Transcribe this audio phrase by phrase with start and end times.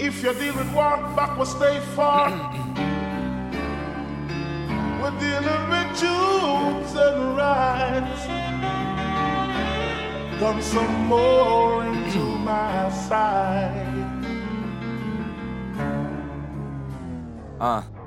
[0.00, 2.30] If you deal with war, backward stay far.
[5.02, 8.26] We're dealing with Jews and rights.
[10.38, 13.96] Come some more into my side.
[17.60, 17.97] Uh.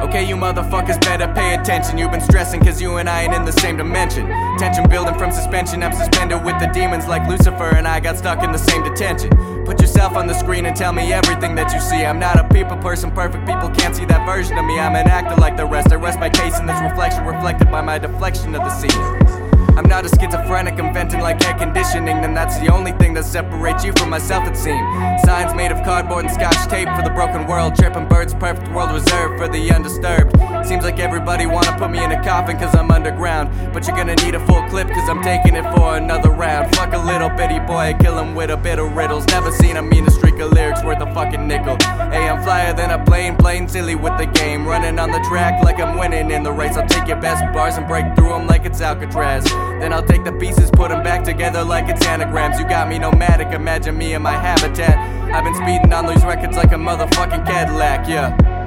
[0.00, 1.98] Okay, you motherfuckers better pay attention.
[1.98, 4.28] You've been stressing cause you and I ain't in the same dimension.
[4.56, 5.82] Tension building from suspension.
[5.82, 9.30] I'm suspended with the demons like Lucifer, and I got stuck in the same detention.
[9.64, 12.04] Put yourself on the screen and tell me everything that you see.
[12.04, 14.78] I'm not a people person, perfect people can't see that version of me.
[14.78, 15.92] I'm an actor like the rest.
[15.92, 19.47] I rest my case in this reflection, reflected by my deflection of the scene.
[19.78, 22.20] I'm not a schizophrenic, I'm venting like air conditioning.
[22.20, 24.82] Then that's the only thing that separates you from myself, it seems.
[25.22, 27.76] Signs made of cardboard and scotch tape for the broken world.
[27.76, 30.36] Tripping birds, perfect world reserved for the undisturbed.
[30.66, 33.50] Seems like everybody wanna put me in a coffin cause I'm underground.
[33.72, 36.74] But you're gonna need a full clip cause I'm taking it for another round.
[36.74, 39.28] Fuck a little bitty boy, kill him with a bit of riddles.
[39.28, 41.76] Never seen a mean streak of lyrics worth a fucking nickel.
[42.10, 44.66] Hey, I'm flyer than a plane, plain silly with the game.
[44.66, 46.76] Running on the track like I'm winning in the race.
[46.76, 49.44] I'll take your best bars and break through them like it's Alcatraz.
[49.80, 52.60] Then I'll take the pieces, put them back together like it's anagrams.
[52.60, 54.96] You got me nomadic, imagine me in my habitat.
[55.34, 58.57] I've been speeding on these records like a motherfucking Cadillac, yeah.